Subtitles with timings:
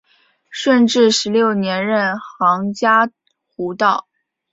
[0.49, 3.11] 顺治十六年任杭嘉
[3.55, 4.07] 湖道。